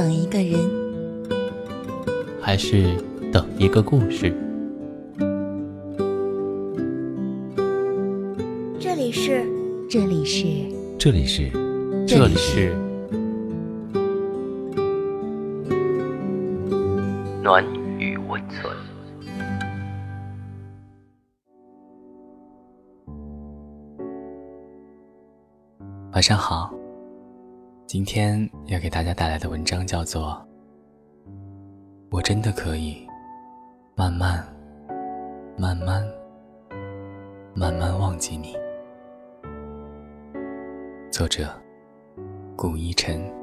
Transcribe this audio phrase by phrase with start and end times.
[0.00, 0.58] 等一个人，
[2.40, 2.96] 还是
[3.30, 4.34] 等一个故事？
[8.80, 9.44] 这里是，
[9.90, 10.46] 这里是，
[10.98, 11.50] 这里是，
[12.08, 12.74] 这里是
[17.42, 17.62] 暖
[17.98, 18.74] 与温存。
[26.12, 26.79] 晚上好。
[27.92, 30.40] 今天要给大家带来的文章叫做
[32.12, 33.04] 《我真的可以
[33.96, 34.46] 慢慢、
[35.58, 36.06] 慢慢、
[37.52, 38.54] 慢慢忘记你》，
[41.10, 41.52] 作者
[42.54, 43.39] 顾一晨。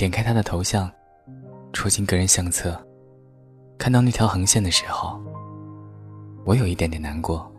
[0.00, 0.90] 点开他的头像，
[1.74, 2.74] 戳进个人相册，
[3.76, 5.20] 看到那条横线的时候，
[6.46, 7.52] 我有一点点难过，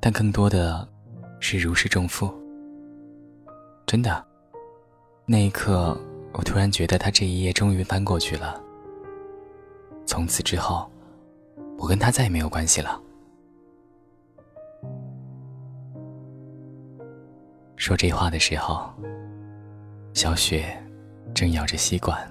[0.00, 0.86] 但更多的
[1.40, 2.30] 是如释重负。
[3.86, 4.22] 真的，
[5.24, 5.98] 那一刻，
[6.34, 8.62] 我突然觉得他这一页终于翻过去了。
[10.04, 10.92] 从此之后，
[11.78, 13.00] 我跟他再也没有关系了。
[17.76, 18.90] 说这话的时候，
[20.12, 20.76] 小雪。
[21.40, 22.30] 正咬着吸管，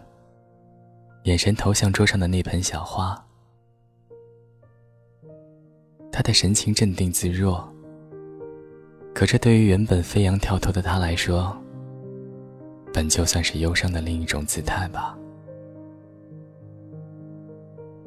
[1.24, 3.20] 眼神投向桌上的那盆小花。
[6.12, 7.68] 他的神情镇定自若，
[9.12, 11.60] 可这对于原本飞扬跳脱的他来说，
[12.94, 15.18] 本就算是忧伤的另一种姿态吧。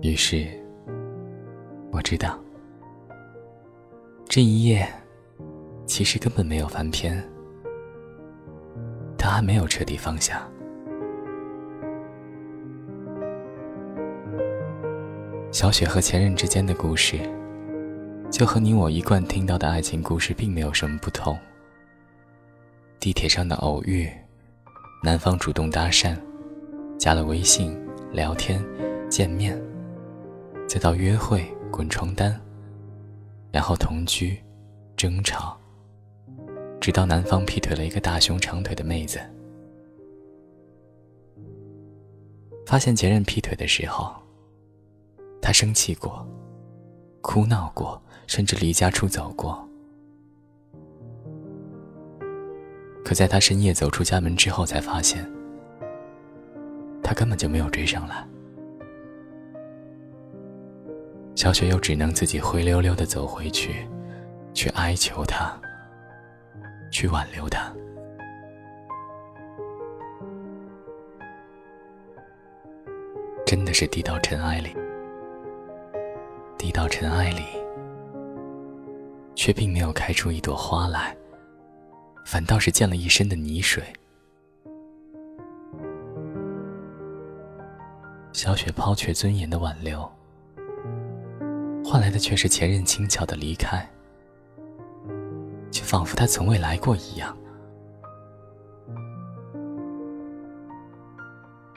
[0.03, 0.47] 于是，
[1.91, 2.39] 我知道，
[4.29, 4.87] 这一夜
[5.85, 7.21] 其实根本没有翻篇，
[9.19, 10.49] 他还没有彻底放下。
[15.53, 17.19] 小雪和前任之间的故事，
[18.31, 21.39] 就和你我一贯听到的爱情故事并没有什么不同。
[22.99, 24.11] 地铁上的偶遇，
[25.03, 26.17] 男方主动搭讪，
[26.99, 27.79] 加了微信
[28.13, 28.65] 聊天、
[29.11, 29.61] 见面，
[30.67, 32.41] 再到约会、滚床单，
[33.51, 34.43] 然后同居、
[34.97, 35.55] 争吵，
[36.81, 39.21] 直到男方劈腿了一个大胸长腿的妹子。
[42.65, 44.22] 发现前任劈腿的时候。
[45.43, 46.25] 他生气过，
[47.21, 49.69] 哭闹过，甚至离家出走过。
[53.05, 55.29] 可在他深夜走出家门之后，才发现，
[57.03, 58.25] 他根本就没有追上来。
[61.35, 63.89] 小雪又只能自己灰溜溜的走回去，
[64.55, 65.61] 去哀求他，
[66.93, 67.75] 去挽留他。
[73.45, 74.75] 真的是低到尘埃里。
[76.73, 77.43] 到尘埃里，
[79.35, 81.15] 却并没有开出一朵花来，
[82.27, 83.85] 反倒是溅了一身的泥水。
[88.33, 90.11] 小雪抛却尊严的挽留，
[91.85, 93.87] 换来的却是前任轻巧的离开，
[95.71, 97.37] 就仿佛他从未来过一样。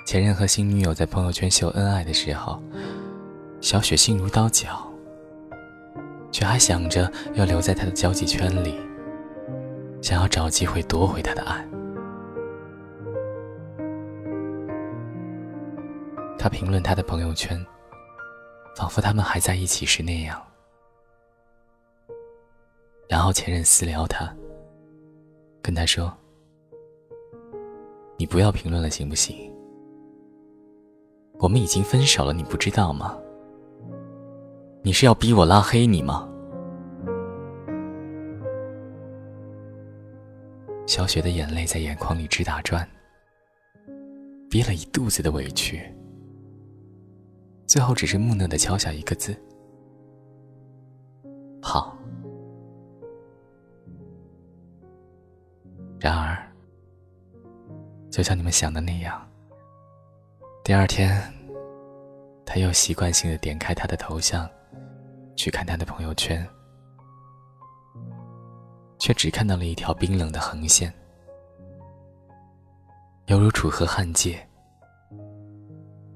[0.08, 2.62] 前任和新女友在朋友圈秀恩爱的时候。
[3.66, 4.88] 小雪心如刀绞，
[6.32, 8.80] 却还想着要留在他的交际圈里，
[10.04, 11.68] 想要找机会夺回他的爱。
[16.38, 17.60] 他评论他的朋友圈，
[18.78, 20.40] 仿佛他们还在一起时那样。
[23.10, 24.32] 然后前任私聊他，
[25.64, 26.16] 跟他说
[28.16, 29.52] ：“你不要评论了，行不行？
[31.40, 33.18] 我们已经分手了，你不知道吗？”
[34.86, 36.30] 你是要逼我拉黑你吗？
[40.86, 42.88] 小雪的眼泪在眼眶里直打转，
[44.48, 45.92] 憋了一肚子的委屈，
[47.66, 49.36] 最后只是木讷的敲下一个字
[51.60, 51.98] ：“好。”
[56.00, 56.38] 然而，
[58.12, 59.20] 就像你们想的那样，
[60.64, 61.20] 第二天，
[62.46, 64.48] 他又习惯性的点开他的头像。
[65.36, 66.48] 去看他的朋友圈，
[68.98, 70.94] 却只看到了一条冰冷的横线，
[73.28, 74.40] 犹如楚河汉界，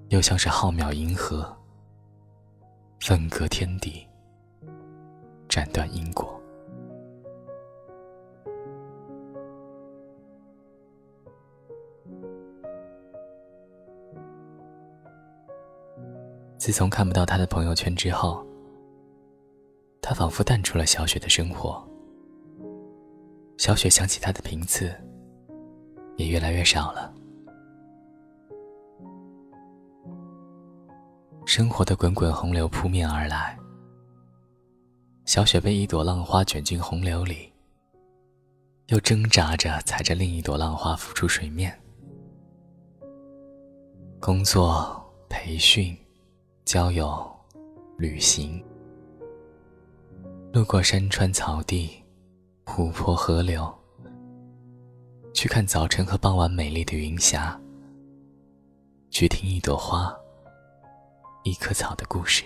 [0.10, 1.56] 又像是浩渺银河，
[3.00, 4.08] 分隔天地，
[5.48, 6.36] 斩断因果。
[16.58, 18.46] 自从看不到他的朋友圈之后，
[20.10, 21.88] 他仿佛淡出了小雪的生活。
[23.60, 24.92] 小雪想起他的频次
[26.18, 27.14] 也越来越少了。
[31.46, 33.56] 生活的滚滚洪流扑面而来，
[35.26, 37.54] 小雪被一朵浪花卷进洪流里，
[38.88, 41.80] 又挣扎着踩着另一朵浪花浮出水面。
[44.20, 45.96] 工作、培训、
[46.66, 47.32] 交友、
[47.96, 48.60] 旅行，
[50.60, 51.90] 路过山川草地、
[52.66, 53.74] 湖泊河流，
[55.34, 57.58] 去看早晨和傍晚美丽的云霞，
[59.10, 60.14] 去听一朵花、
[61.46, 62.44] 一棵草的故事。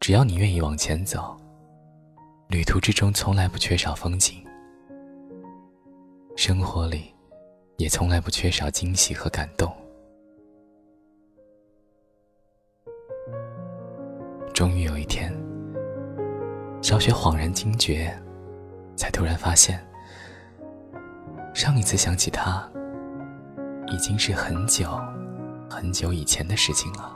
[0.00, 1.36] 只要你愿意往前走，
[2.48, 4.44] 旅途之中从来不缺少风景。
[6.34, 7.14] 生活里，
[7.76, 9.72] 也从来不缺少惊喜和感动。
[14.60, 15.32] 终于有一天，
[16.82, 18.14] 小雪恍然惊觉，
[18.94, 19.82] 才突然发现，
[21.54, 22.70] 上一次想起他，
[23.86, 24.90] 已经是很久
[25.66, 27.10] 很久以前的事情了。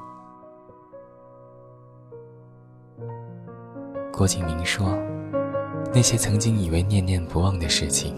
[4.11, 4.99] 郭敬明说
[5.93, 8.17] ：“那些曾经以为念念不忘的事情。”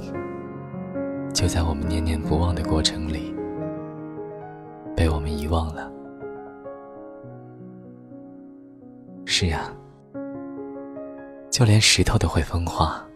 [1.34, 3.34] 就在我们念念不忘的过程里，
[4.94, 5.95] 被我们遗忘了。
[9.38, 9.70] 是啊，
[11.50, 13.06] 就连石头都会风化，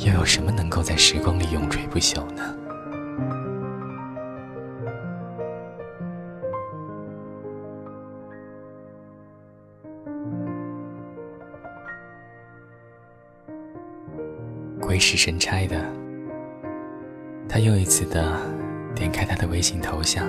[0.00, 2.42] 又有什么能够在时光里永垂不朽呢？
[14.80, 15.80] 鬼使神差的。
[17.48, 18.36] 他又一次的
[18.92, 20.26] 点开他的微信头像，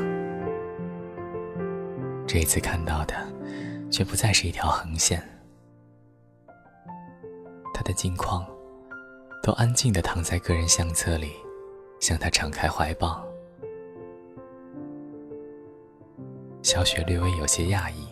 [2.27, 3.15] 这一次看到的
[3.93, 5.23] 却不再是一条横线。
[7.75, 8.43] 他的近况
[9.43, 11.31] 都安静的躺在个人相册里，
[12.01, 13.23] 向他敞开怀抱。
[16.63, 18.07] 小雪略微有些讶异，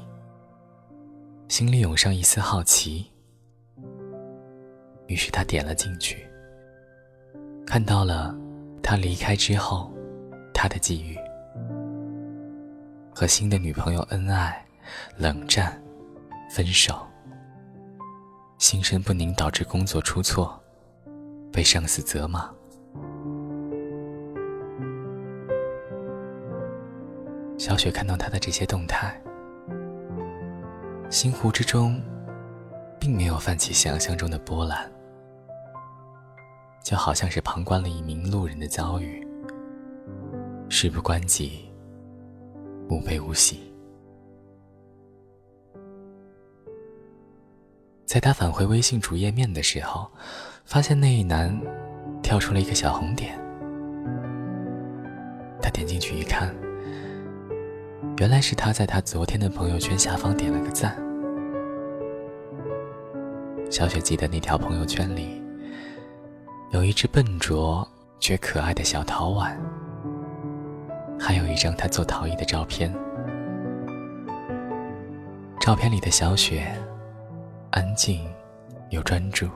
[1.47, 3.11] 心里涌上一丝好奇，
[5.07, 6.23] 于是他点了进去，
[7.65, 8.37] 看到了。
[8.83, 9.89] 他离开之后，
[10.53, 11.15] 他的际遇，
[13.15, 14.65] 和新的女朋友恩爱、
[15.17, 15.81] 冷战、
[16.49, 17.07] 分手，
[18.57, 20.61] 心神不宁导致工作出错，
[21.51, 22.49] 被上司责骂。
[27.57, 29.21] 小雪看到他的这些动态，
[31.09, 32.01] 心湖之中，
[32.99, 34.91] 并没有泛起想象中的波澜。
[36.83, 39.25] 就好像是旁观了一名路人的遭遇，
[40.67, 41.71] 事不关己，
[42.89, 43.70] 无悲无喜。
[48.11, 50.05] 在他返回微信主页面的时候，
[50.65, 51.57] 发现那一栏
[52.21, 53.39] 跳出了一个小红点。
[55.61, 56.53] 他点进去一看，
[58.17, 60.93] 原来是他在他昨天的朋友圈下方点了个赞。
[63.69, 65.41] 小雪记得那条朋友圈里。
[66.71, 67.87] 有一只笨拙
[68.19, 69.57] 却可爱的小陶碗，
[71.17, 72.93] 还有一张他做陶艺的照片。
[75.61, 76.69] 照片里的小雪，
[77.71, 78.29] 安静
[78.89, 79.49] 又专注，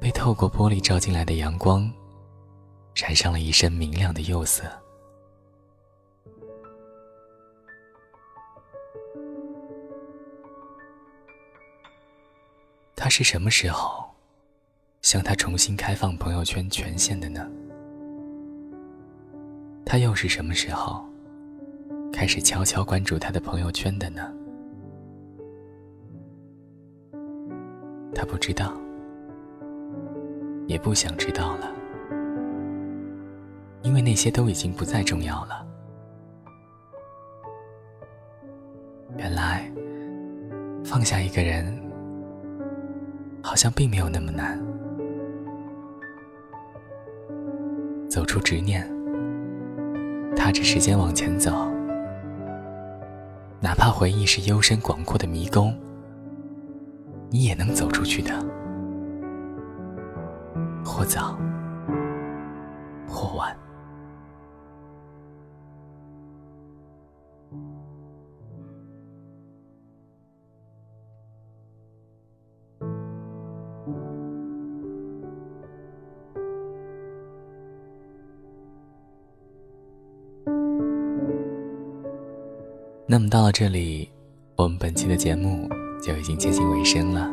[0.00, 1.92] 被透过玻璃照进来的阳光，
[2.94, 4.64] 染上了一身明亮的釉色。
[12.94, 14.04] 他是什么时候？
[15.02, 17.46] 向他重新开放朋友圈权限的呢？
[19.84, 21.04] 他又是什么时候
[22.10, 24.32] 开始悄悄关注他的朋友圈的呢？
[28.14, 28.72] 他不知道，
[30.66, 31.68] 也不想知道了，
[33.82, 35.66] 因为那些都已经不再重要了。
[39.16, 39.70] 原来，
[40.84, 41.76] 放下一个人，
[43.42, 44.58] 好像并没有那么难。
[48.08, 48.88] 走出执念，
[50.36, 51.50] 踏着时间往前走，
[53.60, 55.76] 哪怕回忆是幽深广阔的迷宫，
[57.34, 58.30] 你也能走出去的。
[60.84, 61.36] 或早
[63.08, 63.52] 或晚。
[83.06, 84.08] 那么到了这里
[84.54, 85.68] 我们本期的节目
[86.04, 87.30] 就已经接近尾声了。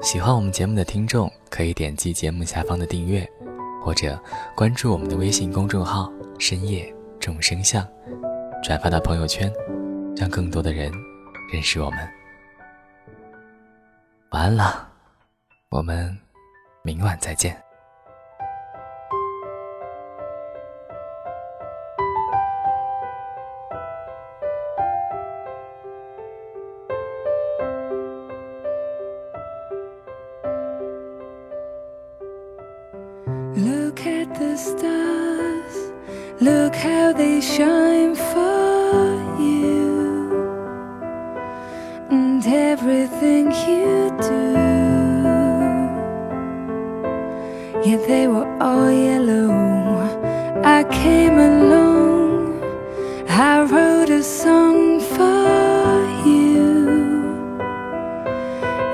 [0.00, 3.28] 喜欢我们节目的听众，可以点击节目下方的订阅，
[3.82, 4.16] 或者
[4.54, 7.84] 关注我们的微信公众号“深夜众生相”，
[8.62, 9.52] 转发到朋友圈，
[10.16, 10.92] 让更多的人
[11.52, 11.98] 认识我们。
[14.30, 14.88] 晚安了，
[15.68, 16.16] 我们
[16.82, 17.60] 明晚再见。
[42.84, 44.42] Everything you do.
[47.88, 49.52] Yet they were all yellow.
[50.64, 52.60] I came along,
[53.28, 55.94] I wrote a song for
[56.26, 56.88] you,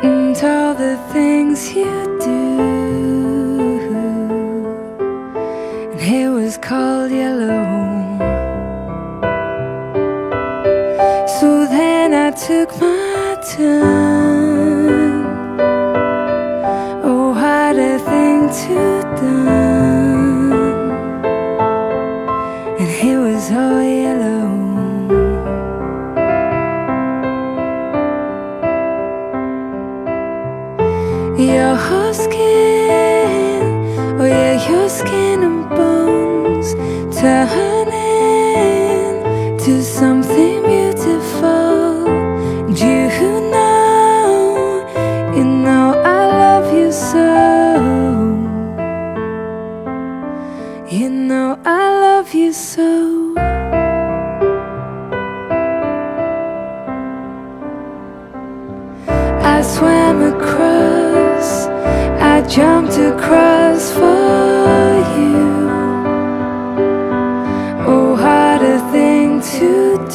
[0.03, 1.95] and all the things you
[2.29, 2.59] do.
[5.93, 7.65] And it was called yellow.
[11.41, 13.08] So then I took my
[13.43, 15.25] turn.
[17.05, 20.53] Oh, what a thing to done.
[22.81, 24.47] And it was all yellow.
[31.39, 33.63] Your whole skin,
[34.21, 36.75] oh yeah, your skin and bones
[37.17, 37.99] turning
[39.59, 40.58] to something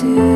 [0.03, 0.32] to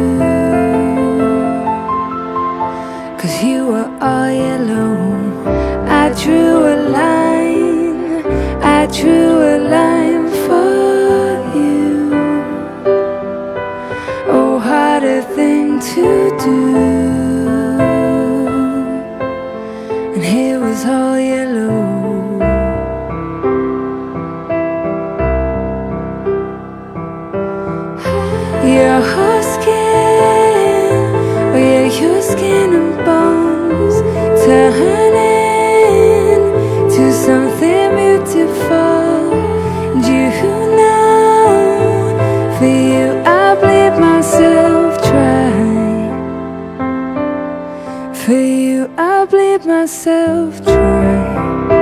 [50.78, 51.77] sure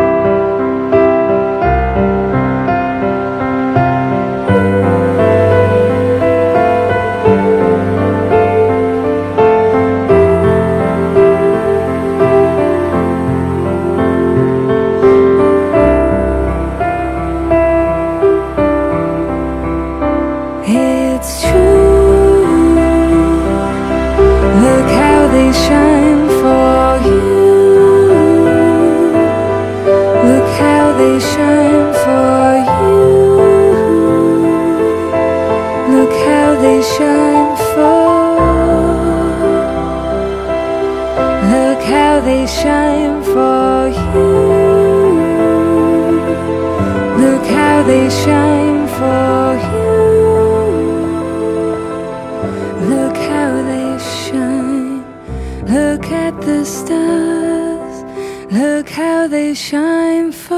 [58.86, 60.54] Look how they shine for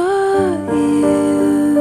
[0.76, 1.78] you.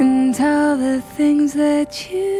[0.00, 2.37] And all the things that you